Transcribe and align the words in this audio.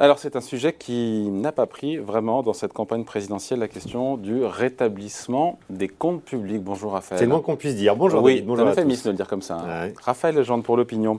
Alors 0.00 0.20
c'est 0.20 0.36
un 0.36 0.40
sujet 0.40 0.72
qui 0.74 1.28
n'a 1.28 1.50
pas 1.50 1.66
pris 1.66 1.96
vraiment 1.96 2.44
dans 2.44 2.52
cette 2.52 2.72
campagne 2.72 3.02
présidentielle 3.02 3.58
la 3.58 3.66
question 3.66 4.16
du 4.16 4.44
rétablissement 4.44 5.58
des 5.70 5.88
comptes 5.88 6.22
publics. 6.22 6.62
Bonjour 6.62 6.92
Raphaël. 6.92 7.18
C'est 7.18 7.24
le 7.24 7.32
moins 7.32 7.40
qu'on 7.40 7.56
puisse 7.56 7.74
dire. 7.74 7.96
Bonjour 7.96 8.22
oui. 8.22 8.42
Bonjour 8.42 8.64
tous. 8.72 9.02
de 9.02 9.10
le 9.10 9.16
dire 9.16 9.26
comme 9.26 9.42
ça. 9.42 9.56
hein. 9.56 9.86
Ouais. 9.86 9.94
Raphaël 10.00 10.36
Legendre 10.36 10.62
pour 10.62 10.76
l'opinion. 10.76 11.16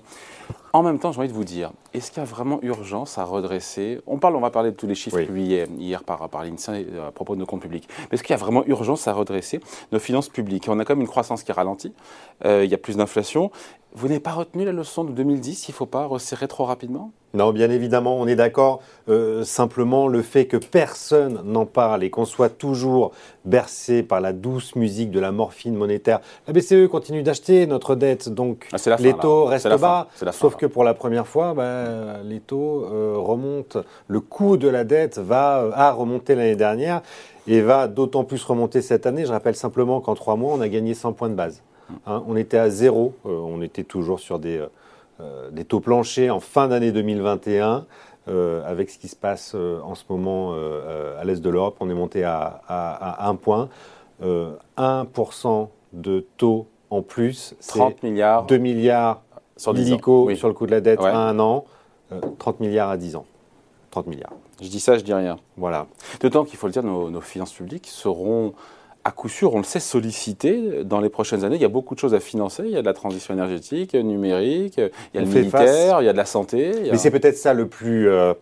En 0.72 0.82
même 0.84 0.98
temps, 1.00 1.12
j'ai 1.12 1.20
envie 1.20 1.28
de 1.28 1.34
vous 1.34 1.44
dire, 1.44 1.72
est-ce 1.96 2.12
qu'il 2.12 2.20
y 2.20 2.26
a 2.26 2.30
vraiment 2.30 2.60
urgence 2.62 3.18
à 3.18 3.24
redresser? 3.26 4.00
On 4.06 4.18
parle, 4.20 4.36
on 4.36 4.40
va 4.40 4.52
parler 4.52 4.70
de 4.72 4.76
tous 4.76 4.86
les 4.88 4.94
chiffres 4.96 5.18
Oui. 5.18 5.26
publiés 5.26 5.66
hier 5.80 6.04
par, 6.04 6.30
par 6.30 6.44
l'INSEE 6.46 6.86
euh, 6.94 7.08
à 7.08 7.12
propos 7.12 7.34
de 7.34 7.40
nos 7.40 7.48
comptes 7.48 7.62
publics. 7.64 7.90
Mais 8.00 8.08
est-ce 8.16 8.24
qu'il 8.24 8.32
y 8.32 8.36
a 8.36 8.38
vraiment 8.38 8.64
urgence 8.66 9.08
à 9.10 9.14
redresser 9.14 9.60
nos 9.92 10.00
finances 10.00 10.30
publiques? 10.30 10.68
On 10.70 10.80
a 10.80 10.86
quand 10.86 10.94
même 10.94 11.02
une 11.02 11.08
croissance 11.08 11.44
qui 11.44 11.52
ralentit. 11.52 11.92
Euh, 12.46 12.64
il 12.64 12.70
y 12.72 12.76
a 12.76 12.78
plus 12.78 12.96
d'inflation. 12.98 13.52
Vous 13.94 14.08
n'avez 14.08 14.20
pas 14.20 14.32
retenu 14.32 14.64
la 14.64 14.72
leçon 14.72 15.04
de 15.04 15.12
2010 15.12 15.68
Il 15.68 15.72
ne 15.72 15.76
faut 15.76 15.86
pas 15.88 16.06
resserrer 16.06 16.48
trop 16.48 16.64
rapidement? 16.66 17.12
Non, 17.34 17.52
bien 17.52 17.70
évidemment, 17.70 18.18
on 18.20 18.28
est 18.28 18.36
d'accord. 18.36 18.82
Euh, 19.08 19.44
simplement, 19.44 20.08
le 20.08 20.24
fait 20.24 20.46
que 20.46 20.58
personne 20.58 21.42
n'en 21.46 21.66
parle 21.66 22.04
et 22.04 22.10
qu'on 22.10 22.26
soit 22.26 22.50
toujours 22.50 23.12
bercé 23.46 24.02
par 24.02 24.20
la 24.20 24.34
douce 24.34 24.76
musique 24.76 25.12
de 25.12 25.20
la 25.20 25.32
morphine 25.32 25.76
monétaire. 25.76 26.22
La 26.48 26.54
BCE 26.54 26.88
continue 26.90 27.22
d'acheter 27.22 27.68
notre 27.68 27.96
dette, 27.96 28.30
donc 28.30 28.68
Ah, 28.72 28.80
fin, 28.80 28.96
les 28.98 29.14
taux 29.14 29.46
restent 29.46 29.68
bas. 29.80 30.08
Fin, 30.12 30.32
Sauf 30.32 30.56
que 30.56 30.66
pour 30.66 30.84
la 30.84 30.96
première 30.96 31.28
fois, 31.28 31.54
bah, 31.54 32.22
les 32.24 32.40
taux 32.40 32.86
euh, 32.86 33.16
remontent. 33.18 33.82
Le 34.08 34.20
coût 34.20 34.58
de 34.58 34.68
la 34.68 34.84
dette 34.84 35.20
va 35.20 35.60
euh, 35.60 35.72
a 35.74 35.92
remonté 35.92 36.34
l'année 36.34 36.56
dernière 36.56 37.02
et 37.48 37.62
va 37.62 37.88
d'autant 37.88 38.24
plus 38.24 38.44
remonter 38.44 38.82
cette 38.82 39.06
année. 39.06 39.26
Je 39.26 39.32
rappelle 39.32 39.56
simplement 39.56 40.02
qu'en 40.02 40.16
trois 40.16 40.36
mois, 40.36 40.54
on 40.56 40.62
a 40.62 40.68
gagné 40.68 40.96
100 40.96 41.14
points 41.14 41.30
de 41.30 41.36
base. 41.36 41.62
Hein, 42.08 42.24
on 42.28 42.36
était 42.36 42.58
à 42.58 42.72
zéro. 42.72 43.14
Euh, 43.28 43.30
on 43.30 43.62
était 43.62 43.84
toujours 43.84 44.20
sur 44.20 44.40
des, 44.40 44.64
des 45.52 45.66
taux 45.66 45.80
planchers 45.80 46.34
en 46.34 46.40
fin 46.40 46.68
d'année 46.68 46.92
2021. 46.92 47.86
Euh, 48.28 48.62
avec 48.64 48.92
ce 48.92 49.00
qui 49.00 49.08
se 49.08 49.16
passe 49.16 49.54
euh, 49.56 49.80
en 49.82 49.96
ce 49.96 50.04
moment 50.08 50.52
euh, 50.54 50.56
euh, 50.58 51.20
à 51.20 51.24
l'est 51.24 51.42
de 51.42 51.50
l'Europe, 51.50 51.78
on 51.80 51.90
est 51.90 51.96
monté 51.96 52.24
à, 52.24 52.62
à, 52.68 53.24
à 53.26 53.28
un 53.28 53.34
point. 53.36 53.70
Euh, 54.22 54.52
1% 54.78 55.70
de 55.94 56.26
taux 56.38 56.68
en 56.92 57.02
plus, 57.02 57.56
c'est 57.60 57.80
30 57.80 58.04
milliards 58.04 58.46
2 58.46 58.58
milliards 58.58 59.22
sur 59.58 59.74
10 59.74 59.82
ans. 59.82 59.86
illico 59.96 60.26
Oui. 60.28 60.38
sur 60.38 60.48
le 60.48 60.54
coût 60.54 60.66
de 60.68 60.72
la 60.72 60.82
dette 60.82 61.00
Ouais. 61.02 61.10
à 61.10 61.18
un 61.18 61.40
an, 61.40 61.66
euh, 62.12 62.20
30 62.38 62.60
milliards 62.60 62.90
à 62.90 62.98
10 62.98 63.16
ans. 63.16 63.26
30 63.92 64.06
milliards. 64.08 64.34
Je 64.62 64.68
dis 64.68 64.80
ça, 64.80 64.98
je 64.98 65.04
dis 65.04 65.14
rien. 65.14 65.38
Voilà. 65.58 65.88
D'autant 66.20 66.44
qu'il 66.46 66.58
faut 66.58 66.68
le 66.68 66.74
dire, 66.74 66.84
nos, 66.84 67.10
nos 67.10 67.22
finances 67.22 67.54
publiques 67.54 67.88
seront 67.88 68.54
à 69.06 69.12
coup 69.12 69.30
sûr, 69.30 69.54
on 69.54 69.58
le 69.60 69.64
sait, 69.64 69.80
sollicitées 69.80 70.84
dans 70.84 71.00
les 71.00 71.10
prochaines 71.10 71.44
années. 71.46 71.56
Il 71.56 71.62
y 71.62 71.66
a 71.66 71.70
beaucoup 71.70 71.96
de 71.96 72.00
choses 72.00 72.14
à 72.14 72.20
financer. 72.20 72.64
Il 72.66 72.72
y 72.72 72.78
a 72.78 72.82
de 72.82 72.86
la 72.86 72.94
transition 72.94 73.34
énergétique, 73.34 73.94
numérique, 73.94 74.76
il 74.78 74.82
y 74.82 75.18
a 75.18 75.22
On 75.22 75.26
le 75.26 75.32
militaire, 75.66 76.02
il 76.02 76.06
y 76.06 76.10
a 76.10 76.14
de 76.14 76.18
la 76.18 76.26
santé. 76.26 76.72
a- 76.90 76.92
Mais 76.92 76.98
c'est 76.98 77.12
peut-être 77.12 77.38
ça 77.38 77.54
le 77.54 77.68
plus. 77.68 78.10
euh, 78.10 78.34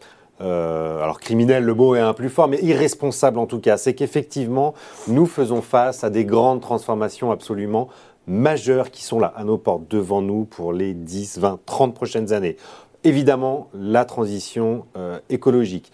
euh, 0.41 1.01
alors 1.01 1.19
criminel, 1.19 1.63
le 1.63 1.73
mot 1.73 1.95
est 1.95 1.99
un 1.99 2.13
plus 2.13 2.29
fort, 2.29 2.47
mais 2.47 2.59
irresponsable 2.61 3.39
en 3.39 3.45
tout 3.47 3.59
cas. 3.59 3.77
C'est 3.77 3.93
qu'effectivement, 3.95 4.73
nous 5.07 5.25
faisons 5.25 5.61
face 5.61 6.03
à 6.03 6.09
des 6.11 6.25
grandes 6.25 6.61
transformations 6.61 7.31
absolument 7.31 7.87
majeures 8.27 8.91
qui 8.91 9.03
sont 9.03 9.19
là, 9.19 9.33
à 9.35 9.43
nos 9.43 9.57
portes, 9.57 9.89
devant 9.89 10.21
nous 10.21 10.45
pour 10.45 10.73
les 10.73 10.93
10, 10.93 11.39
20, 11.39 11.59
30 11.65 11.95
prochaines 11.95 12.33
années. 12.33 12.57
Évidemment, 13.03 13.69
la 13.73 14.05
transition 14.05 14.85
euh, 14.97 15.17
écologique, 15.29 15.91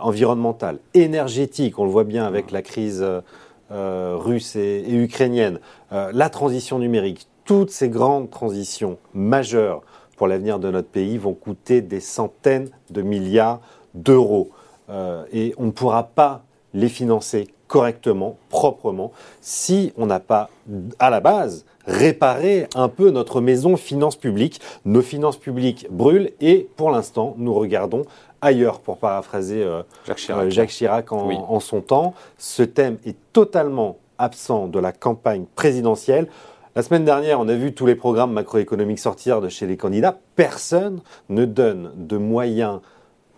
environnementale, 0.00 0.78
énergétique, 0.94 1.78
on 1.78 1.84
le 1.84 1.90
voit 1.90 2.04
bien 2.04 2.24
avec 2.26 2.50
la 2.50 2.60
crise 2.62 3.06
russe 3.70 4.56
et, 4.56 4.84
et 4.86 4.94
ukrainienne, 4.94 5.60
euh, 5.92 6.10
la 6.12 6.30
transition 6.30 6.78
numérique, 6.78 7.28
toutes 7.44 7.70
ces 7.70 7.88
grandes 7.88 8.30
transitions 8.30 8.98
majeures 9.14 9.82
pour 10.16 10.26
l'avenir 10.26 10.58
de 10.58 10.70
notre 10.70 10.88
pays 10.88 11.18
vont 11.18 11.34
coûter 11.34 11.80
des 11.80 12.00
centaines 12.00 12.70
de 12.90 13.02
milliards 13.02 13.60
d'euros. 13.94 14.50
Euh, 14.88 15.24
et 15.32 15.54
on 15.58 15.66
ne 15.66 15.70
pourra 15.70 16.04
pas 16.04 16.42
les 16.74 16.88
financer 16.88 17.48
correctement, 17.68 18.36
proprement, 18.48 19.12
si 19.40 19.92
on 19.96 20.06
n'a 20.06 20.20
pas, 20.20 20.50
à 20.98 21.10
la 21.10 21.20
base, 21.20 21.64
réparé 21.86 22.68
un 22.74 22.88
peu 22.88 23.10
notre 23.10 23.40
maison 23.40 23.76
finances 23.76 24.16
publiques. 24.16 24.60
Nos 24.84 25.02
finances 25.02 25.36
publiques 25.36 25.86
brûlent 25.90 26.32
et, 26.40 26.68
pour 26.76 26.90
l'instant, 26.90 27.34
nous 27.38 27.54
regardons 27.54 28.02
ailleurs, 28.40 28.80
pour 28.80 28.98
paraphraser 28.98 29.62
euh, 29.62 29.82
Jacques 30.06 30.18
Chirac. 30.18 30.44
euh, 30.44 30.50
Jacques 30.50 30.68
Chirac 30.70 31.12
en, 31.12 31.26
Oui. 31.26 31.36
en 31.48 31.58
son 31.58 31.80
temps. 31.80 32.14
Ce 32.38 32.62
thème 32.62 32.98
est 33.04 33.16
totalement 33.32 33.96
absent 34.18 34.66
de 34.68 34.78
la 34.78 34.92
campagne 34.92 35.44
présidentielle. 35.56 36.28
La 36.76 36.82
semaine 36.82 37.04
dernière, 37.04 37.40
on 37.40 37.48
a 37.48 37.54
vu 37.54 37.72
tous 37.72 37.86
les 37.86 37.94
programmes 37.94 38.32
macroéconomiques 38.32 38.98
sortir 38.98 39.40
de 39.40 39.48
chez 39.48 39.66
les 39.66 39.76
candidats. 39.76 40.18
Personne 40.36 41.00
ne 41.30 41.44
donne 41.46 41.92
de 41.96 42.18
moyens 42.18 42.80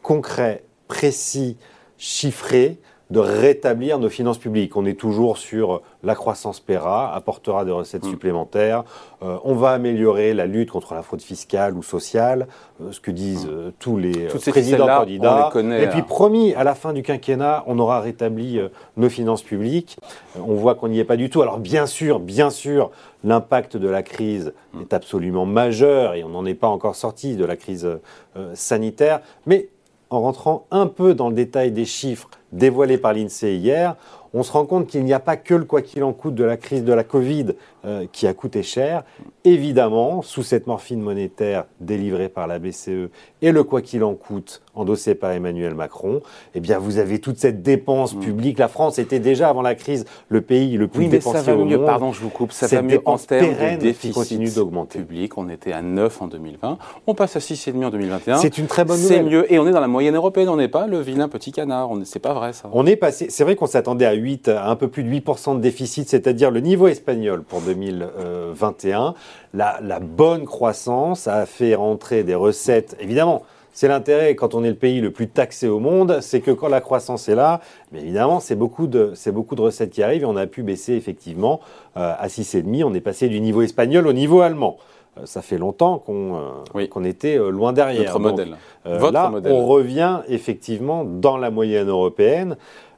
concrets, 0.03 0.65
précis, 0.89 1.57
chiffrés 1.97 2.79
de 3.11 3.21
rétablir 3.21 3.99
nos 3.99 4.11
finances 4.11 4.37
publiques. 4.37 4.77
On 4.77 4.85
est 4.85 4.99
toujours 4.99 5.39
sur 5.39 5.81
la 6.03 6.15
croissance 6.15 6.61
paiera, 6.61 7.15
apportera 7.15 7.65
des 7.65 7.71
recettes 7.73 8.05
Mm. 8.05 8.11
supplémentaires, 8.11 8.85
Euh, 9.23 9.37
on 9.43 9.55
va 9.55 9.71
améliorer 9.71 10.33
la 10.33 10.47
lutte 10.47 10.71
contre 10.71 10.95
la 10.95 11.03
fraude 11.03 11.21
fiscale 11.23 11.75
ou 11.77 11.83
sociale, 11.83 12.47
euh, 12.81 12.93
ce 12.93 13.01
que 13.01 13.11
disent 13.11 13.49
euh, 13.51 13.73
tous 13.81 13.97
les 13.97 14.27
euh, 14.27 14.29
Mm. 14.35 14.51
Présidents 14.51 14.85
on 14.85 14.99
candidats. 15.01 15.43
les 15.47 15.53
connaît, 15.53 15.83
Et 15.83 15.87
puis 15.89 15.99
là. 15.99 16.05
promis, 16.05 16.55
à 16.55 16.63
la 16.63 16.77
fin 16.77 16.93
du 16.93 17.03
quinquennat, 17.03 17.65
on 17.67 17.81
aura 17.81 18.01
rétabli 18.01 18.59
euh, 18.61 18.69
nos 18.97 19.09
finances 19.09 19.43
publiques. 19.43 19.99
Euh, 20.37 20.41
on 20.47 20.55
voit 20.55 20.77
qu'on 20.77 20.87
n'y 20.89 21.01
est 21.01 21.05
pas 21.05 21.17
du 21.17 21.31
tout. 21.31 21.43
Alors 21.43 21.59
bien 21.59 21.87
sûr, 21.87 22.21
bien 22.21 22.51
sûr, 22.51 22.91
l'impact 23.25 23.77
de 23.77 23.89
la 23.89 24.03
crise 24.05 24.53
Mm. 24.75 24.83
est 24.83 24.93
absolument 24.93 25.47
majeur 25.47 26.15
et 26.15 26.23
on 26.23 26.29
n'en 26.29 26.45
est 26.47 26.55
pas 26.55 26.69
encore 26.69 26.95
sorti 26.95 27.35
de 27.37 27.45
la 27.45 27.57
crise 27.57 27.89
euh, 28.37 28.55
sanitaire. 28.55 29.21
Mais 29.47 29.69
en 30.11 30.21
rentrant 30.21 30.67
un 30.71 30.87
peu 30.87 31.15
dans 31.15 31.29
le 31.29 31.35
détail 31.35 31.71
des 31.73 31.85
chiffres 31.85 32.29
dévoilés 32.53 32.99
par 32.99 33.13
l'INSEE 33.13 33.57
hier, 33.57 33.97
on 34.35 34.43
se 34.43 34.53
rend 34.53 34.67
compte 34.67 34.87
qu'il 34.89 35.05
n'y 35.05 35.15
a 35.15 35.21
pas 35.21 35.37
que 35.39 35.55
le 35.55 35.65
quoi 35.65 35.81
qu'il 35.81 36.05
en 36.05 36.13
coûte 36.13 36.35
de 36.35 36.45
la 36.45 36.59
crise 36.59 36.85
de 36.85 36.93
la 36.93 37.03
Covid 37.03 37.47
euh, 37.87 38.05
qui 38.13 38.27
a 38.27 38.35
coûté 38.35 38.63
cher. 38.63 39.03
Évidemment, 39.45 40.21
sous 40.21 40.43
cette 40.43 40.67
morphine 40.67 41.01
monétaire 41.01 41.65
délivrée 41.81 42.29
par 42.29 42.47
la 42.47 42.59
BCE 42.59 43.09
et 43.41 43.51
le 43.53 43.65
quoi 43.65 43.81
qu'il 43.81 44.05
en 44.05 44.15
coûte 44.15 44.61
endossé 44.75 45.15
par 45.15 45.31
Emmanuel 45.33 45.75
Macron, 45.75 46.21
eh 46.55 46.61
bien 46.61 46.79
vous 46.79 46.99
avez 46.99 47.19
toute 47.21 47.39
cette 47.39 47.63
dépense 47.63 48.13
publique. 48.13 48.59
La 48.59 48.69
France 48.69 48.99
était 48.99 49.19
déjà 49.21 49.49
avant 49.49 49.63
la 49.63 49.75
crise 49.75 50.05
le 50.29 50.43
pays 50.43 50.77
le 50.77 50.89
plus 50.89 50.99
Mm. 50.99 51.03
Oui, 51.05 51.09
mais 51.13 51.21
ça 51.21 51.31
dépensier 51.33 51.53
va 51.55 51.59
au 51.59 51.65
mieux, 51.65 51.77
monde. 51.79 51.87
pardon, 51.87 52.13
je 52.13 52.21
vous 52.21 52.29
coupe, 52.29 52.53
ça 52.53 52.69
Cette 52.69 52.81
va 52.81 52.83
mieux 52.83 53.01
en 53.07 53.17
termes 53.17 53.77
de 53.77 53.81
déficit 53.81 54.13
continue 54.15 54.51
d'augmenter. 54.51 54.99
public. 54.99 55.39
On 55.39 55.49
était 55.49 55.73
à 55.73 55.81
9 55.81 56.21
en 56.21 56.27
2020, 56.27 56.77
on 57.07 57.15
passe 57.15 57.37
à 57.37 57.39
6,5 57.41 57.83
en 57.87 57.91
2021. 57.91 58.37
C'est 58.37 58.59
une 58.59 58.67
très 58.67 58.85
bonne 58.85 58.99
C'est 58.99 59.23
nouvelle. 59.23 59.33
mieux, 59.45 59.53
et 59.53 59.59
on 59.59 59.67
est 59.67 59.73
dans 59.73 59.81
la 59.81 59.89
moyenne 59.89 60.17
européenne, 60.17 60.51
on 60.51 60.57
n'est 60.57 60.69
pas 60.69 60.87
le 60.87 61.01
vilain 61.01 61.29
petit 61.29 61.53
canard, 61.53 61.91
on- 61.91 62.05
c'est 62.05 62.19
pas 62.19 62.35
On 62.73 62.87
est 62.87 62.97
passé, 62.97 63.27
c'est 63.31 63.45
vrai 63.45 63.57
qu'on 63.57 63.67
s'attendait 63.67 64.07
à 64.07 64.13
8, 64.13 64.49
à 64.49 64.69
un 64.69 64.77
peu 64.77 64.89
plus 64.89 65.03
de 65.03 65.11
8% 65.11 65.57
de 65.57 65.61
déficit, 65.61 66.09
c'est-à-dire 66.09 66.51
le 66.51 66.61
niveau 66.61 66.89
espagnol 66.89 67.43
pour 67.43 67.61
2021. 67.61 69.15
La, 69.55 69.79
la 69.83 70.01
bonne 70.01 70.45
croissance 70.45 71.29
a 71.29 71.47
fait 71.47 71.75
rentrer 71.75 72.25
des 72.25 72.35
recettes, 72.35 72.97
évidemment. 73.01 73.43
C'est 73.79 73.87
l'intérêt 73.87 74.35
quand 74.35 74.57
on 74.57 74.65
est 74.65 74.71
le 74.71 74.75
pays 74.75 75.01
le 75.01 75.13
plus 75.13 75.29
taxé 75.29 75.69
au 75.69 75.79
monde, 75.79 76.19
c'est 76.21 76.41
que 76.41 76.51
quand 76.51 76.67
la 76.67 76.81
croissance 76.81 77.29
est 77.29 77.37
là, 77.37 77.61
mais 77.93 78.01
évidemment, 78.01 78.41
c'est 78.41 78.57
beaucoup 78.57 78.89
de, 78.89 79.13
c'est 79.15 79.31
beaucoup 79.31 79.55
de 79.55 79.61
recettes 79.61 79.91
qui 79.91 80.03
arrivent 80.03 80.23
et 80.23 80.27
on 80.27 80.37
a 80.37 80.49
pu 80.49 80.65
baisser 80.65 80.95
effectivement 80.95 81.61
euh, 81.97 82.13
à 82.19 82.27
6,5. 82.27 82.83
On 82.83 82.93
est 82.93 83.01
passé 83.01 83.29
du 83.29 83.41
niveau 83.41 83.63
espagnol 83.63 84.09
au 84.09 84.13
niveau 84.13 84.41
allemand. 84.41 84.79
Euh, 85.21 85.27
Ça 85.27 85.43
fait 85.43 85.59
longtemps 85.59 85.99
qu'on 85.99 86.37
euh, 86.37 86.41
Oui. 86.75 86.89
était 87.07 87.39
euh, 87.39 87.51
loin 87.51 87.73
derrière. 87.73 88.13
Notre 88.13 88.19
Donc, 88.21 88.31
modèle. 88.33 88.57
euh, 88.87 88.99
Votre 88.99 89.13
là, 89.13 89.31
modèle. 89.31 89.53
on 89.53 89.67
revient 89.67 90.21
effectivement 90.29 91.05
dans 91.05 91.37
la 91.37 91.51
moyenne 91.51 91.89
européenne. 91.89 92.57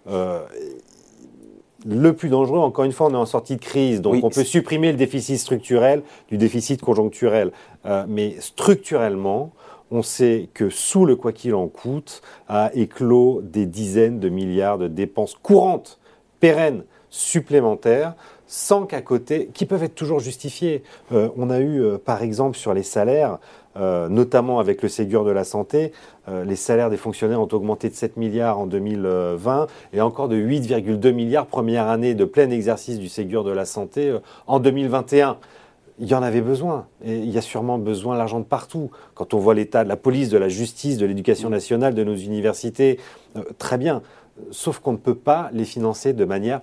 Euh, 0.08 0.40
le 1.86 2.12
plus 2.12 2.28
dangereux, 2.28 2.58
encore 2.58 2.84
une 2.84 2.92
fois, 2.92 3.06
on 3.06 3.12
est 3.12 3.16
en 3.16 3.24
sortie 3.26 3.56
de 3.56 3.60
crise, 3.62 4.02
donc 4.02 4.12
Oui, 4.14 4.20
on 4.22 4.28
peut 4.28 4.44
supprimer 4.44 4.90
le 4.92 4.98
déficit 4.98 5.38
structurel 5.38 6.02
du 6.28 6.36
déficit 6.36 6.82
conjoncturel. 6.82 7.52
Mais 8.06 8.36
structurellement, 8.38 9.52
on 9.90 10.02
sait 10.02 10.50
que 10.52 10.68
sous 10.68 11.06
le 11.06 11.16
quoi 11.16 11.32
qu'il 11.32 11.54
en 11.54 11.68
coûte, 11.68 12.20
a 12.48 12.70
éclos 12.74 13.40
des 13.42 13.64
dizaines 13.64 14.20
de 14.20 14.28
milliards 14.28 14.76
de 14.76 14.88
dépenses 14.88 15.34
courantes, 15.42 15.98
pérennes, 16.38 16.84
supplémentaires, 17.08 18.14
sans 18.50 18.84
qu'à 18.84 19.00
côté, 19.00 19.48
qui 19.54 19.64
peuvent 19.64 19.84
être 19.84 19.94
toujours 19.94 20.18
justifiées. 20.18 20.82
Euh, 21.12 21.28
on 21.36 21.50
a 21.50 21.60
eu, 21.60 21.80
euh, 21.80 21.98
par 21.98 22.20
exemple, 22.20 22.58
sur 22.58 22.74
les 22.74 22.82
salaires, 22.82 23.38
euh, 23.76 24.08
notamment 24.08 24.58
avec 24.58 24.82
le 24.82 24.88
Ségur 24.88 25.24
de 25.24 25.30
la 25.30 25.44
santé, 25.44 25.92
les 26.44 26.54
salaires 26.54 26.90
des 26.90 26.96
fonctionnaires 26.96 27.40
ont 27.40 27.48
augmenté 27.50 27.88
de 27.88 27.94
7 27.94 28.16
milliards 28.16 28.60
en 28.60 28.66
2020 28.66 29.66
et 29.92 30.00
encore 30.00 30.28
de 30.28 30.36
8,2 30.36 31.10
milliards 31.10 31.46
première 31.46 31.88
année 31.88 32.14
de 32.14 32.24
plein 32.24 32.48
exercice 32.50 33.00
du 33.00 33.08
Ségur 33.08 33.42
de 33.42 33.50
la 33.50 33.64
santé 33.64 34.16
en 34.46 34.60
2021. 34.60 35.38
Il 35.98 36.08
y 36.08 36.14
en 36.14 36.22
avait 36.22 36.40
besoin. 36.40 36.86
Et 37.04 37.16
il 37.16 37.30
y 37.30 37.36
a 37.36 37.40
sûrement 37.40 37.78
besoin 37.78 38.16
d'argent 38.16 38.38
de 38.38 38.44
partout. 38.44 38.90
Quand 39.14 39.34
on 39.34 39.38
voit 39.38 39.54
l'état 39.54 39.82
de 39.82 39.88
la 39.88 39.96
police, 39.96 40.28
de 40.28 40.38
la 40.38 40.48
justice, 40.48 40.98
de 40.98 41.06
l'éducation 41.06 41.50
nationale, 41.50 41.94
de 41.94 42.04
nos 42.04 42.16
universités, 42.16 43.00
euh, 43.36 43.42
très 43.58 43.76
bien. 43.76 44.02
Sauf 44.52 44.78
qu'on 44.78 44.92
ne 44.92 44.98
peut 44.98 45.16
pas 45.16 45.50
les 45.52 45.64
financer 45.64 46.12
de 46.12 46.24
manière 46.24 46.60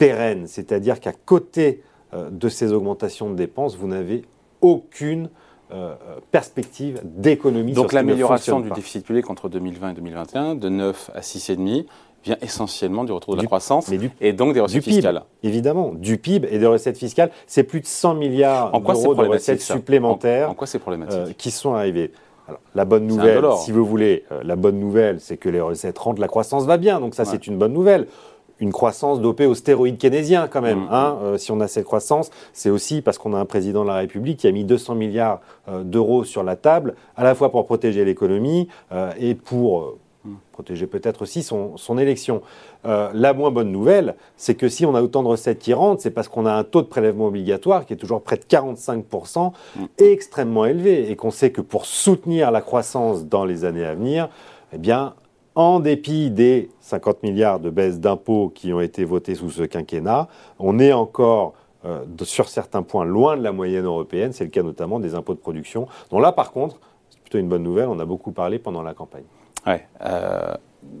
pérenne. 0.00 0.46
C'est-à-dire 0.46 0.98
qu'à 0.98 1.12
côté 1.12 1.82
euh, 2.14 2.30
de 2.30 2.48
ces 2.48 2.72
augmentations 2.72 3.30
de 3.30 3.36
dépenses, 3.36 3.76
vous 3.76 3.86
n'avez 3.86 4.22
aucune 4.62 5.28
euh, 5.72 5.94
perspective 6.32 7.00
d'économie. 7.04 7.74
Donc 7.74 7.92
l'amélioration 7.92 8.60
du 8.60 8.70
déficit 8.70 9.04
public 9.04 9.28
entre 9.30 9.48
2020 9.48 9.90
et 9.90 9.94
2021, 9.94 10.54
de 10.56 10.68
9 10.68 11.10
à 11.14 11.20
6,5, 11.20 11.84
vient 12.24 12.36
essentiellement 12.40 13.04
du 13.04 13.12
retour 13.12 13.34
de 13.36 13.42
la 13.42 13.46
croissance 13.46 13.90
et 14.20 14.32
donc 14.32 14.54
des 14.54 14.60
recettes 14.60 14.82
fiscales. 14.82 15.22
Évidemment, 15.42 15.92
du 15.94 16.18
PIB 16.18 16.48
et 16.50 16.58
des 16.58 16.66
recettes 16.66 16.98
fiscales. 16.98 17.30
C'est 17.46 17.62
plus 17.62 17.80
de 17.80 17.86
100 17.86 18.14
milliards 18.14 18.72
d'euros 18.72 19.14
de 19.14 19.26
recettes 19.26 19.62
supplémentaires 19.62 20.50
en, 20.50 20.54
quoi 20.54 20.66
problématique? 20.80 21.18
euh, 21.18 21.32
qui 21.36 21.50
sont 21.50 21.74
arrivés. 21.74 22.10
Alors, 22.48 22.60
la 22.74 22.84
bonne 22.84 23.06
nouvelle, 23.06 23.44
si 23.58 23.70
vous 23.70 23.84
voulez, 23.84 24.24
euh, 24.32 24.40
la 24.42 24.56
bonne 24.56 24.78
nouvelle, 24.80 25.20
c'est 25.20 25.36
que 25.36 25.48
les 25.48 25.60
recettes 25.60 25.98
rentrent, 25.98 26.20
la 26.20 26.28
croissance 26.28 26.64
va 26.64 26.78
bien, 26.78 27.00
donc 27.00 27.14
ça 27.14 27.24
c'est 27.24 27.46
une 27.46 27.56
bonne 27.58 27.72
nouvelle 27.72 28.06
une 28.60 28.72
croissance 28.72 29.20
dopée 29.20 29.46
aux 29.46 29.54
stéroïdes 29.54 29.98
keynésiens 29.98 30.48
quand 30.48 30.60
même. 30.60 30.84
Mm. 30.84 30.88
Hein. 30.90 31.18
Euh, 31.22 31.38
si 31.38 31.50
on 31.52 31.60
a 31.60 31.68
cette 31.68 31.84
croissance, 31.84 32.30
c'est 32.52 32.70
aussi 32.70 33.02
parce 33.02 33.18
qu'on 33.18 33.34
a 33.34 33.38
un 33.38 33.44
président 33.44 33.82
de 33.82 33.88
la 33.88 33.96
République 33.96 34.38
qui 34.38 34.46
a 34.46 34.52
mis 34.52 34.64
200 34.64 34.94
milliards 34.94 35.40
d'euros 35.84 36.24
sur 36.24 36.42
la 36.42 36.56
table, 36.56 36.94
à 37.16 37.24
la 37.24 37.34
fois 37.34 37.50
pour 37.50 37.64
protéger 37.64 38.04
l'économie 38.04 38.68
et 39.18 39.34
pour 39.34 39.94
protéger 40.52 40.86
peut-être 40.86 41.22
aussi 41.22 41.42
son, 41.42 41.98
élection. 41.98 42.42
Euh, 42.84 43.10
la 43.14 43.32
moins 43.32 43.50
bonne 43.50 43.72
nouvelle, 43.72 44.14
c'est 44.36 44.54
que 44.54 44.68
si 44.68 44.84
on 44.84 44.94
a 44.94 45.02
autant 45.02 45.22
de 45.22 45.28
recettes 45.28 45.58
qui 45.58 45.72
rentrent, 45.72 46.02
c'est 46.02 46.10
parce 46.10 46.28
qu'on 46.28 46.44
a 46.44 46.52
un 46.52 46.64
taux 46.64 46.82
de 46.82 46.86
prélèvement 46.86 47.26
obligatoire 47.26 47.86
qui 47.86 47.94
est 47.94 47.96
toujours 47.96 48.22
près 48.22 48.36
de 48.36 48.42
45%, 48.42 49.52
mm. 49.76 49.84
extrêmement 49.98 50.66
élevé, 50.66 51.10
et 51.10 51.16
qu'on 51.16 51.30
sait 51.30 51.50
que 51.50 51.62
pour 51.62 51.86
soutenir 51.86 52.50
la 52.50 52.60
croissance 52.60 53.24
dans 53.24 53.44
les 53.44 53.64
années 53.64 53.84
à 53.84 53.94
venir, 53.94 54.28
eh 54.72 54.78
bien, 54.78 55.14
en 55.60 55.80
dépit 55.80 56.30
des 56.30 56.70
50 56.80 57.22
milliards 57.22 57.60
de 57.60 57.68
baisses 57.70 58.00
d'impôts 58.00 58.48
qui 58.48 58.72
ont 58.72 58.80
été 58.80 59.04
votés 59.04 59.34
sous 59.34 59.50
ce 59.50 59.62
quinquennat, 59.62 60.26
on 60.58 60.78
est 60.78 60.92
encore 60.92 61.52
euh, 61.84 62.04
sur 62.22 62.48
certains 62.48 62.82
points 62.82 63.04
loin 63.04 63.36
de 63.36 63.42
la 63.42 63.52
moyenne 63.52 63.84
européenne. 63.84 64.32
C'est 64.32 64.44
le 64.44 64.50
cas 64.50 64.62
notamment 64.62 65.00
des 65.00 65.14
impôts 65.14 65.34
de 65.34 65.38
production, 65.38 65.86
dont 66.10 66.18
là, 66.18 66.32
par 66.32 66.52
contre, 66.52 66.80
c'est 67.10 67.20
plutôt 67.20 67.38
une 67.38 67.48
bonne 67.48 67.62
nouvelle, 67.62 67.88
on 67.88 67.98
a 67.98 68.06
beaucoup 68.06 68.32
parlé 68.32 68.58
pendant 68.58 68.82
la 68.82 68.94
campagne. 68.94 69.24
Euh, 70.02 70.54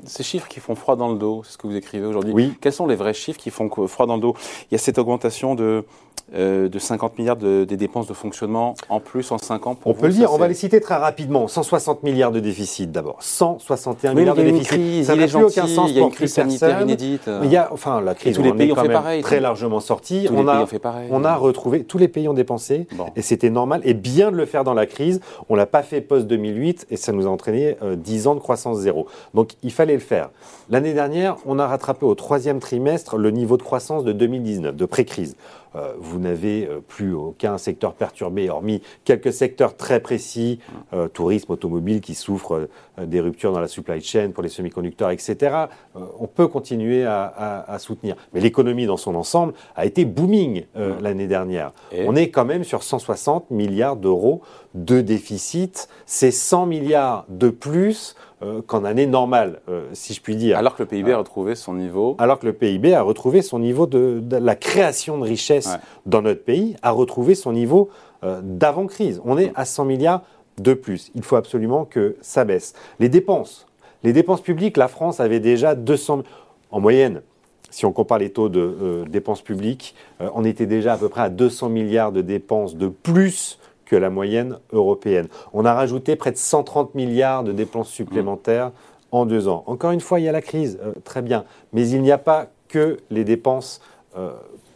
ces 0.04 0.22
chiffres 0.22 0.48
qui 0.48 0.60
font 0.60 0.74
froid 0.74 0.96
dans 0.96 1.10
le 1.10 1.18
dos, 1.18 1.42
c'est 1.44 1.52
ce 1.52 1.58
que 1.58 1.66
vous 1.66 1.76
écrivez 1.76 2.06
aujourd'hui. 2.06 2.32
Oui. 2.32 2.54
Quels 2.60 2.72
sont 2.72 2.86
les 2.86 2.96
vrais 2.96 3.14
chiffres 3.14 3.38
qui 3.38 3.50
font 3.50 3.70
froid 3.86 4.06
dans 4.06 4.16
le 4.16 4.20
dos? 4.20 4.34
Il 4.70 4.74
y 4.74 4.74
a 4.74 4.78
cette 4.78 4.98
augmentation 4.98 5.54
de, 5.54 5.84
euh, 6.32 6.68
de 6.68 6.78
50 6.78 7.18
milliards 7.18 7.36
des 7.36 7.66
dépenses 7.66 8.06
de 8.06 8.12
fonctionnement 8.14 8.74
en 8.88 9.00
plus 9.00 9.32
en 9.32 9.38
5 9.38 9.66
ans 9.66 9.74
pour 9.74 9.90
On 9.90 9.94
peut 9.94 10.06
le 10.06 10.12
dire, 10.12 10.32
on 10.32 10.38
va 10.38 10.46
les 10.46 10.54
citer 10.54 10.80
très 10.80 10.94
rapidement. 10.94 11.48
160 11.48 12.04
milliards 12.04 12.30
de 12.30 12.38
déficit 12.38 12.92
d'abord. 12.92 13.16
161 13.20 14.14
milliards 14.14 14.36
de 14.36 14.42
déficit. 14.42 14.68
Crise, 14.68 15.06
ça 15.08 15.16
n'a 15.16 15.26
plus 15.26 15.36
aucun 15.36 15.66
sens 15.66 15.90
il 15.90 15.96
y 15.96 16.00
a 16.00 16.02
une 16.04 16.10
crise 16.10 16.32
sanitaire 16.32 16.82
inédite. 16.82 17.28
il 17.42 17.50
y 17.50 17.56
a, 17.56 17.72
enfin, 17.72 18.00
la 18.00 18.14
crise, 18.14 18.36
tous 18.36 18.42
les 18.42 18.52
pays 18.52 18.70
ont 18.70 18.76
fait 18.76 18.88
pareil. 18.88 19.22
Très 19.22 19.40
largement 19.40 19.80
sorti. 19.80 20.26
Tous 20.26 20.34
on 20.34 20.42
les 20.42 20.48
a, 20.48 20.52
pays 20.52 20.62
ont 20.62 20.66
fait 20.66 20.78
pareil. 20.78 21.08
On 21.10 21.24
a 21.24 21.34
retrouvé, 21.34 21.82
tous 21.82 21.98
les 21.98 22.08
pays 22.08 22.28
ont 22.28 22.34
dépensé 22.34 22.86
et 23.16 23.22
c'était 23.22 23.50
normal 23.50 23.80
et 23.84 23.94
bien 23.94 24.30
de 24.30 24.36
le 24.36 24.46
faire 24.46 24.62
dans 24.62 24.74
la 24.74 24.86
crise. 24.86 25.20
On 25.48 25.56
l'a 25.56 25.66
pas 25.66 25.82
fait 25.82 26.00
post 26.00 26.28
2008 26.28 26.86
et 26.90 26.96
ça 26.96 27.10
nous 27.10 27.26
a 27.26 27.30
entraîné 27.30 27.76
10 27.82 28.26
euh, 28.26 28.30
ans 28.30 28.34
de 28.36 28.40
croissance 28.40 28.78
zéro. 28.78 29.08
Donc 29.34 29.54
il 29.64 29.69
fallait 29.72 29.94
le 29.94 30.00
faire. 30.00 30.30
L'année 30.68 30.94
dernière, 30.94 31.36
on 31.46 31.58
a 31.58 31.66
rattrapé 31.66 32.06
au 32.06 32.14
troisième 32.14 32.60
trimestre 32.60 33.16
le 33.16 33.30
niveau 33.30 33.56
de 33.56 33.62
croissance 33.62 34.04
de 34.04 34.12
2019, 34.12 34.76
de 34.76 34.84
pré-crise. 34.84 35.36
Euh, 35.76 35.92
vous 35.98 36.18
n'avez 36.18 36.66
euh, 36.66 36.80
plus 36.86 37.14
aucun 37.14 37.58
secteur 37.58 37.94
perturbé, 37.94 38.50
hormis 38.50 38.82
quelques 39.04 39.32
secteurs 39.32 39.76
très 39.76 40.00
précis, 40.00 40.58
euh, 40.92 41.08
tourisme, 41.08 41.52
automobile, 41.52 42.00
qui 42.00 42.14
souffrent 42.14 42.68
des 43.00 43.20
ruptures 43.20 43.52
dans 43.52 43.60
la 43.60 43.68
supply 43.68 44.00
chain 44.02 44.30
pour 44.32 44.42
les 44.42 44.48
semi-conducteurs, 44.48 45.10
etc. 45.10 45.66
on 45.94 46.26
peut 46.26 46.48
continuer 46.48 47.04
à, 47.06 47.76
soutenir. 47.78 48.14
Mais 48.34 48.40
l'économie 48.40 48.84
dans 48.84 48.98
son 48.98 49.14
ensemble 49.14 49.54
a 49.74 49.86
été 49.86 50.04
booming 50.04 50.64
l'année 50.74 51.26
dernière. 51.26 51.72
On 52.06 52.14
est 52.14 52.28
quand 52.28 52.44
même 52.44 52.62
sur 52.62 52.82
160 52.82 53.50
milliards 53.50 53.96
d'euros 53.96 54.42
de 54.74 55.00
déficit. 55.00 55.88
C'est 56.04 56.30
100 56.30 56.66
milliards 56.66 57.24
de 57.28 57.48
plus 57.48 58.16
euh, 58.42 58.62
qu'en 58.66 58.86
année 58.86 59.06
normale, 59.06 59.60
euh, 59.68 59.82
si 59.92 60.14
je 60.14 60.22
puis 60.22 60.34
dire. 60.34 60.56
Alors 60.56 60.74
que 60.74 60.82
le 60.82 60.88
PIB 60.88 61.12
a 61.12 61.18
retrouvé 61.18 61.54
son 61.54 61.74
niveau. 61.74 62.16
Alors 62.18 62.38
que 62.38 62.46
le 62.46 62.54
PIB 62.54 62.94
a 62.94 63.02
retrouvé 63.02 63.42
son 63.42 63.58
niveau 63.58 63.86
de, 63.86 64.22
la 64.30 64.54
création 64.54 65.18
de 65.18 65.24
richesse 65.24 65.59
dans 66.06 66.22
notre 66.22 66.44
pays, 66.44 66.76
a 66.82 66.90
retrouvé 66.90 67.34
son 67.34 67.52
niveau 67.52 67.90
euh, 68.24 68.40
d'avant-crise. 68.42 69.20
On 69.24 69.38
est 69.38 69.52
à 69.54 69.64
100 69.64 69.84
milliards 69.84 70.22
de 70.58 70.74
plus. 70.74 71.10
Il 71.14 71.22
faut 71.22 71.36
absolument 71.36 71.84
que 71.84 72.16
ça 72.20 72.44
baisse. 72.44 72.74
Les 72.98 73.08
dépenses. 73.08 73.66
Les 74.02 74.12
dépenses 74.12 74.40
publiques, 74.40 74.76
la 74.76 74.88
France 74.88 75.20
avait 75.20 75.40
déjà 75.40 75.74
200 75.74 76.22
en 76.70 76.80
moyenne. 76.80 77.22
Si 77.70 77.86
on 77.86 77.92
compare 77.92 78.18
les 78.18 78.30
taux 78.30 78.48
de 78.48 79.04
dépenses 79.08 79.42
publiques, 79.42 79.94
on 80.18 80.44
était 80.44 80.66
déjà 80.66 80.94
à 80.94 80.96
peu 80.96 81.08
près 81.08 81.20
à 81.20 81.28
200 81.28 81.68
milliards 81.68 82.10
de 82.10 82.20
dépenses 82.20 82.74
de 82.74 82.88
plus 82.88 83.60
que 83.90 83.96
la 83.96 84.08
moyenne 84.08 84.58
européenne. 84.72 85.26
On 85.52 85.64
a 85.64 85.74
rajouté 85.74 86.14
près 86.14 86.30
de 86.30 86.36
130 86.36 86.94
milliards 86.94 87.42
de 87.42 87.50
dépenses 87.50 87.90
supplémentaires 87.90 88.70
en 89.10 89.26
deux 89.26 89.48
ans. 89.48 89.64
Encore 89.66 89.90
une 89.90 90.00
fois, 90.00 90.20
il 90.20 90.24
y 90.24 90.28
a 90.28 90.32
la 90.32 90.40
crise, 90.40 90.78
euh, 90.82 90.92
très 91.02 91.22
bien, 91.22 91.44
mais 91.72 91.88
il 91.88 92.00
n'y 92.00 92.12
a 92.12 92.18
pas 92.18 92.46
que 92.68 92.98
les 93.10 93.24
dépenses 93.24 93.80
euh, 93.80 93.99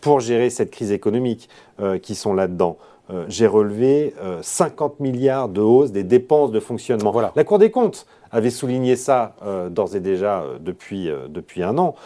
pour 0.00 0.20
gérer 0.20 0.50
cette 0.50 0.70
crise 0.70 0.92
économique 0.92 1.48
euh, 1.80 1.98
qui 1.98 2.14
sont 2.14 2.34
là-dedans. 2.34 2.76
J'ai 3.28 3.46
relevé 3.46 4.14
50 4.40 4.98
milliards 4.98 5.50
de 5.50 5.60
hausse 5.60 5.92
des 5.92 6.04
dépenses 6.04 6.50
de 6.52 6.58
fonctionnement. 6.58 7.10
Voilà. 7.10 7.32
La 7.36 7.44
Cour 7.44 7.58
des 7.58 7.70
comptes 7.70 8.06
avait 8.30 8.48
souligné 8.48 8.96
ça 8.96 9.36
d'ores 9.68 9.94
et 9.94 10.00
déjà 10.00 10.42
depuis, 10.58 11.10
depuis 11.28 11.62
un 11.62 11.76
an, 11.76 11.96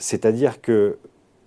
c'est-à-dire 0.00 0.60
que 0.60 0.98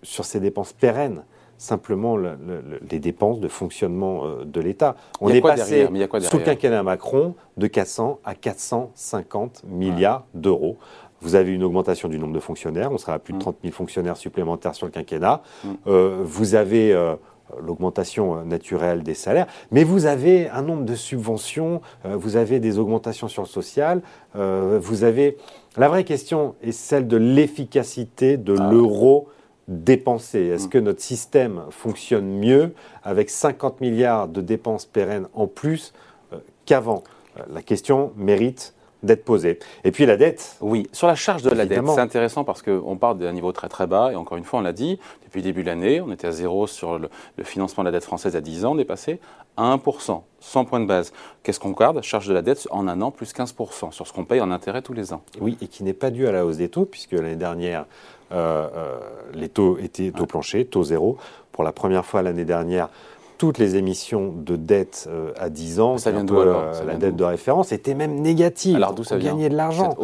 sur 0.01 0.23
ces 0.23 0.39
dépenses 0.39 0.71
pérennes, 0.71 1.23
simplement 1.57 2.17
les 2.17 2.99
dépenses 2.99 3.39
de 3.39 3.47
fonctionnement 3.47 4.25
euh, 4.25 4.45
de 4.45 4.61
l'État. 4.61 4.95
On 5.21 5.29
est 5.29 5.41
passé 5.41 5.87
sous 6.21 6.37
le 6.37 6.43
quinquennat 6.43 6.83
Macron 6.83 7.35
de 7.57 7.67
400 7.67 8.19
à 8.23 8.35
450 8.35 9.63
milliards 9.65 10.25
d'euros. 10.33 10.77
Vous 11.21 11.35
avez 11.35 11.53
une 11.53 11.63
augmentation 11.63 12.09
du 12.09 12.19
nombre 12.19 12.33
de 12.33 12.39
fonctionnaires, 12.39 12.91
on 12.91 12.97
sera 12.97 13.13
à 13.13 13.19
plus 13.19 13.33
de 13.33 13.39
30 13.39 13.55
mm. 13.55 13.67
000 13.67 13.73
fonctionnaires 13.73 14.17
supplémentaires 14.17 14.75
sur 14.75 14.85
le 14.85 14.91
quinquennat. 14.91 15.41
Mm. 15.63 15.69
Euh, 15.87 16.21
vous 16.23 16.55
avez 16.55 16.93
euh, 16.93 17.15
l'augmentation 17.61 18.43
naturelle 18.43 19.03
des 19.03 19.13
salaires, 19.13 19.47
mais 19.71 19.83
vous 19.83 20.05
avez 20.05 20.49
un 20.49 20.61
nombre 20.61 20.83
de 20.83 20.95
subventions, 20.95 21.81
vous 22.03 22.37
avez 22.37 22.59
des 22.59 22.79
augmentations 22.79 23.27
sur 23.27 23.43
le 23.43 23.47
social, 23.47 24.01
vous 24.33 25.03
avez... 25.03 25.37
La 25.77 25.87
vraie 25.87 26.05
question 26.05 26.55
est 26.63 26.71
celle 26.71 27.07
de 27.07 27.17
l'efficacité 27.17 28.37
de 28.37 28.55
ah. 28.57 28.71
l'euro 28.71 29.27
dépenser 29.67 30.47
Est-ce 30.47 30.67
mm. 30.67 30.69
que 30.69 30.77
notre 30.77 31.01
système 31.01 31.61
fonctionne 31.69 32.27
mieux 32.39 32.73
avec 33.03 33.29
50 33.29 33.81
milliards 33.81 34.27
de 34.27 34.41
dépenses 34.41 34.85
pérennes 34.85 35.27
en 35.33 35.47
plus 35.47 35.93
euh, 36.33 36.37
qu'avant? 36.65 37.03
Euh, 37.37 37.43
La 37.51 37.61
question 37.61 38.11
mérite 38.15 38.74
d'être 39.05 39.23
posée. 39.23 39.59
Et 39.83 39.91
puis 39.91 40.05
la 40.05 40.17
dette. 40.17 40.57
Oui, 40.61 40.87
sur 40.91 41.07
la 41.07 41.15
charge 41.15 41.41
de 41.43 41.49
la 41.49 41.65
dette, 41.65 41.81
c'est 41.87 42.01
intéressant 42.01 42.43
parce 42.43 42.61
qu'on 42.61 42.97
part 42.97 43.15
d'un 43.15 43.31
niveau 43.31 43.51
très 43.51 43.69
très 43.69 43.87
bas, 43.87 44.11
et 44.11 44.15
encore 44.15 44.37
une 44.37 44.43
fois, 44.43 44.59
on 44.59 44.61
l'a 44.61 44.73
dit, 44.73 44.99
depuis 45.23 45.39
le 45.39 45.43
début 45.43 45.61
de 45.61 45.67
l'année, 45.67 46.01
on 46.01 46.11
était 46.11 46.27
à 46.27 46.31
zéro 46.31 46.67
sur 46.67 46.99
le, 46.99 47.09
financement 47.43 47.83
de 47.83 47.89
la 47.89 47.91
dette 47.91 48.03
française 48.03 48.35
à 48.35 48.41
10 48.41 48.65
ans, 48.65 48.75
on 48.75 48.79
est 48.79 48.85
passé 48.85 49.19
à 49.57 49.75
1%, 49.75 50.21
100 50.39 50.65
points 50.65 50.79
de 50.79 50.85
base. 50.85 51.13
Qu'est-ce 51.43 51.59
qu'on 51.59 51.71
garde 51.71 52.01
Charge 52.01 52.27
de 52.27 52.33
la 52.33 52.41
dette 52.41 52.67
en 52.71 52.87
un 52.87 53.01
an, 53.01 53.11
plus 53.11 53.33
15%, 53.33 53.91
sur 53.91 54.07
ce 54.07 54.11
qu'on 54.11 54.25
paye 54.25 54.41
en 54.41 54.51
intérêt 54.51 54.81
tous 54.81 54.93
les 54.93 55.13
ans. 55.13 55.21
Oui, 55.39 55.57
et 55.61 55.67
qui 55.67 55.83
n'est 55.83 55.93
pas 55.93 56.11
dû 56.11 56.27
à 56.27 56.31
la 56.31 56.45
hausse 56.45 56.57
des 56.57 56.69
taux, 56.69 56.85
puisque 56.85 57.13
l'année 57.13 57.35
dernière, 57.35 57.85
euh, 58.31 58.67
euh, 58.75 58.99
les 59.33 59.49
taux 59.49 59.77
étaient 59.77 60.11
taux 60.11 60.25
plancher, 60.25 60.65
taux 60.65 60.83
zéro. 60.83 61.17
Pour 61.51 61.63
la 61.63 61.71
première 61.71 62.05
fois 62.05 62.21
l'année 62.21 62.43
dernière, 62.43 62.89
toutes 63.37 63.57
les 63.57 63.75
émissions 63.75 64.31
de 64.31 64.55
dette 64.55 65.07
euh, 65.09 65.31
à 65.37 65.49
10 65.49 65.79
ans, 65.79 65.97
ça 65.97 66.11
vient 66.11 66.23
la 66.23 66.95
dette 66.95 67.15
de 67.15 67.23
référence 67.23 67.71
était 67.71 67.93
même 67.93 68.15
négative. 68.21 68.75
Alors 68.75 68.93
d'où 68.93 69.03
ça 69.03 69.17
vient 69.17 69.35
de 69.35 69.55
l'argent. 69.55 69.95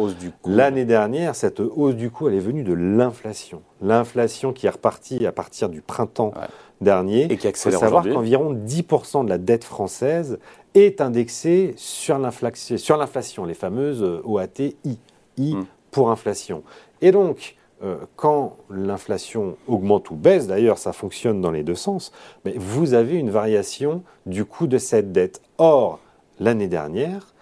L'année 0.44 0.84
dernière, 0.84 1.34
cette 1.34 1.60
hausse 1.60 1.94
du 1.94 2.10
coût, 2.10 2.28
elle 2.28 2.34
est 2.34 2.40
venue 2.40 2.62
de 2.62 2.72
l'inflation. 2.72 3.62
L'inflation 3.80 4.52
qui 4.52 4.66
est 4.66 4.70
repartie 4.70 5.26
à 5.26 5.32
partir 5.32 5.68
du 5.68 5.80
printemps 5.80 6.32
dernier. 6.80 7.32
Et 7.32 7.36
qui 7.36 7.46
accélère 7.46 7.78
Il 7.78 7.80
faut 7.80 7.84
savoir 7.84 8.04
qu'environ 8.04 8.54
10% 8.54 9.24
de 9.24 9.28
la 9.28 9.38
dette 9.38 9.64
française 9.64 10.38
est 10.74 11.00
indexée 11.00 11.74
sur 11.76 12.18
l'inflation, 12.18 13.44
les 13.44 13.54
fameuses 13.54 14.04
OAT 14.24 14.74
I, 14.84 14.98
I 15.36 15.54
hmm. 15.54 15.64
pour 15.90 16.10
inflation. 16.10 16.62
Et 17.00 17.12
donc, 17.12 17.56
euh, 17.56 17.61
quand 18.16 18.56
l'inflation 18.70 19.56
augmente 19.66 20.10
ou 20.10 20.14
baisse, 20.14 20.46
d'ailleurs 20.46 20.78
ça 20.78 20.92
fonctionne 20.92 21.40
dans 21.40 21.50
les 21.50 21.64
deux 21.64 21.74
sens, 21.74 22.12
mais 22.44 22.54
vous 22.56 22.94
avez 22.94 23.16
une 23.16 23.30
variation 23.30 24.02
du 24.26 24.44
coût 24.44 24.66
de 24.66 24.78
cette 24.78 25.12
dette. 25.12 25.42
Or, 25.58 25.98
l'année 26.38 26.68
dernière, 26.68 27.34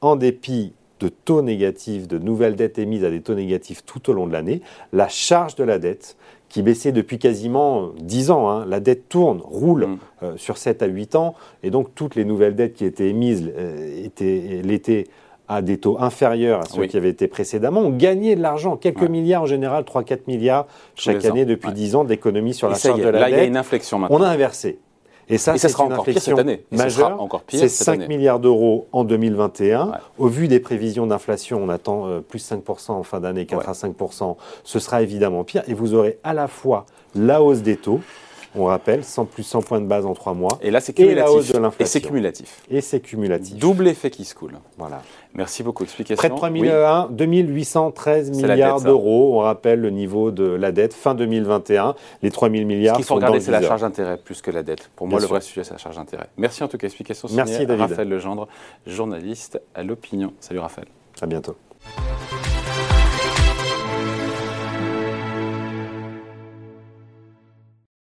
en 0.00 0.16
dépit 0.16 0.72
de 1.00 1.08
taux 1.08 1.42
négatifs, 1.42 2.08
de 2.08 2.18
nouvelles 2.18 2.56
dettes 2.56 2.78
émises 2.78 3.04
à 3.04 3.10
des 3.10 3.20
taux 3.20 3.34
négatifs 3.34 3.84
tout 3.84 4.10
au 4.10 4.12
long 4.12 4.26
de 4.26 4.32
l'année, 4.32 4.62
la 4.92 5.08
charge 5.08 5.54
de 5.56 5.64
la 5.64 5.78
dette, 5.78 6.16
qui 6.48 6.62
baissait 6.62 6.92
depuis 6.92 7.18
quasiment 7.18 7.90
10 7.98 8.30
ans, 8.30 8.48
hein, 8.48 8.64
la 8.66 8.80
dette 8.80 9.08
tourne, 9.08 9.40
roule 9.42 9.86
mmh. 9.86 9.98
euh, 10.22 10.36
sur 10.36 10.56
7 10.56 10.82
à 10.82 10.86
8 10.86 11.16
ans, 11.16 11.34
et 11.62 11.70
donc 11.70 11.94
toutes 11.94 12.14
les 12.14 12.24
nouvelles 12.24 12.54
dettes 12.54 12.74
qui 12.74 12.84
étaient 12.84 13.08
émises 13.08 13.50
euh, 13.56 14.08
l'été 14.62 15.08
à 15.48 15.60
des 15.62 15.78
taux 15.78 15.98
inférieurs 16.00 16.60
à 16.60 16.64
ceux 16.64 16.86
qui 16.86 16.96
avaient 16.96 17.10
été 17.10 17.28
précédemment, 17.28 17.80
ont 17.82 17.90
gagné 17.90 18.34
de 18.36 18.40
l'argent, 18.42 18.76
quelques 18.76 19.02
milliards 19.02 19.42
en 19.42 19.46
général, 19.46 19.84
3-4 19.84 20.20
milliards 20.26 20.66
chaque 20.94 21.24
année 21.24 21.44
depuis 21.44 21.72
10 21.72 21.96
ans 21.96 22.04
d'économies 22.04 22.54
sur 22.54 22.68
la 22.68 22.76
charge 22.76 23.00
de 23.00 23.08
la 23.08 23.20
là, 23.20 23.26
dette. 23.26 23.34
il 23.34 23.38
y 23.38 23.40
a 23.40 23.44
une 23.44 23.56
inflexion 23.56 23.98
maintenant. 23.98 24.16
On 24.18 24.22
a 24.22 24.28
inversé. 24.28 24.78
Et 25.28 25.38
ça, 25.38 25.54
Et 25.54 25.58
ça 25.58 25.68
c'est 25.68 25.72
sera 25.72 25.84
une 25.86 25.92
encore 25.94 26.04
pire 26.04 26.20
cette 26.20 26.38
année. 26.38 26.64
Et 26.70 26.76
sera 26.90 27.16
C'est 27.48 27.68
cette 27.68 27.86
5 27.86 27.92
année. 27.94 28.08
milliards 28.08 28.40
d'euros 28.40 28.88
en 28.92 29.04
2021. 29.04 29.86
Ouais. 29.86 29.92
Au 30.18 30.26
vu 30.26 30.48
des 30.48 30.60
prévisions 30.60 31.06
d'inflation, 31.06 31.60
on 31.62 31.70
attend 31.70 32.06
euh, 32.08 32.20
plus 32.20 32.46
5% 32.46 32.92
en 32.92 33.02
fin 33.04 33.20
d'année, 33.20 33.46
4 33.46 33.58
Ouais. 33.58 33.68
à 33.68 33.72
5%. 33.72 34.36
Ce 34.64 34.78
sera 34.78 35.00
évidemment 35.00 35.42
pire. 35.44 35.62
Et 35.66 35.72
vous 35.72 35.94
aurez 35.94 36.18
à 36.24 36.34
la 36.34 36.46
fois 36.46 36.84
la 37.14 37.42
hausse 37.42 37.62
des 37.62 37.76
taux, 37.76 38.00
on 38.56 38.64
rappelle, 38.64 39.04
100 39.04 39.24
plus 39.26 39.42
100 39.42 39.62
points 39.62 39.80
de 39.80 39.86
base 39.86 40.06
en 40.06 40.14
3 40.14 40.34
mois, 40.34 40.58
Et 40.62 40.70
là, 40.70 40.80
c'est 40.80 40.98
Et 41.00 41.14
la 41.14 41.30
hausse 41.30 41.50
cumulatif. 41.50 41.80
Et 41.80 41.84
c'est 41.86 42.00
cumulatif. 42.00 42.62
et 42.70 42.80
c'est 42.80 43.00
cumulatif. 43.00 43.56
Double 43.56 43.88
effet 43.88 44.10
qui 44.10 44.24
se 44.24 44.34
coule. 44.34 44.52
Voilà. 44.78 45.02
Merci 45.34 45.62
beaucoup. 45.64 45.82
Explication. 45.82 46.16
Près 46.16 46.28
de 46.28 46.34
3 46.34 46.50
Oui. 46.50 46.68
001, 46.68 47.08
2813 47.10 48.32
C'est 48.32 48.46
la 48.46 48.54
milliards 48.54 48.80
d'euros. 48.80 49.34
On 49.34 49.38
rappelle 49.40 49.80
le 49.80 49.90
niveau 49.90 50.30
de 50.30 50.44
la 50.44 50.70
dette 50.72 50.94
fin 50.94 51.14
2021. 51.14 51.94
Les 52.22 52.30
3 52.30 52.48
000 52.50 52.60
Ce 52.60 52.66
milliards 52.66 52.96
qu'il 52.96 53.04
faut 53.04 53.16
regarder, 53.16 53.40
c'est 53.40 53.50
la 53.50 53.60
charge 53.62 53.80
d'intérêt 53.80 54.16
plus 54.16 54.40
que 54.42 54.50
la 54.50 54.62
dette. 54.62 54.90
Pour 54.94 55.06
moi, 55.08 55.18
Bien 55.18 55.22
le 55.22 55.26
sûr. 55.26 55.34
vrai 55.34 55.40
sujet, 55.40 55.64
c'est 55.64 55.72
la 55.72 55.78
charge 55.78 55.96
d'intérêt. 55.96 56.26
Merci 56.36 56.62
en 56.62 56.68
tout 56.68 56.78
cas. 56.78 56.86
Explication 56.86 57.28
Merci, 57.32 57.66
David. 57.66 57.80
Raphaël 57.80 58.08
Legendre, 58.08 58.46
journaliste 58.86 59.60
à 59.74 59.82
l'opinion. 59.82 60.32
Salut 60.40 60.60
Raphaël. 60.60 60.86
À 61.20 61.26
bientôt. 61.26 61.56